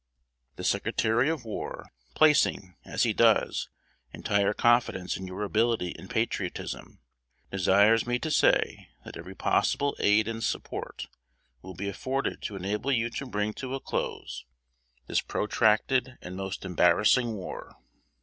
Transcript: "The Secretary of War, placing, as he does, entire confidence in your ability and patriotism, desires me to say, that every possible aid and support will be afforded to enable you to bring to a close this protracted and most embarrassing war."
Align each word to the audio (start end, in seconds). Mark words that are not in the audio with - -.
"The 0.55 0.63
Secretary 0.63 1.29
of 1.29 1.45
War, 1.45 1.91
placing, 2.15 2.75
as 2.83 3.03
he 3.03 3.13
does, 3.13 3.69
entire 4.11 4.51
confidence 4.51 5.15
in 5.15 5.27
your 5.27 5.43
ability 5.43 5.95
and 5.95 6.09
patriotism, 6.09 7.01
desires 7.51 8.07
me 8.07 8.17
to 8.17 8.31
say, 8.31 8.89
that 9.05 9.15
every 9.15 9.35
possible 9.35 9.95
aid 9.99 10.27
and 10.27 10.43
support 10.43 11.05
will 11.61 11.75
be 11.75 11.87
afforded 11.87 12.41
to 12.41 12.55
enable 12.55 12.91
you 12.91 13.11
to 13.11 13.27
bring 13.27 13.53
to 13.53 13.75
a 13.75 13.79
close 13.79 14.43
this 15.05 15.21
protracted 15.21 16.17
and 16.19 16.35
most 16.35 16.65
embarrassing 16.65 17.35
war." 17.35 17.75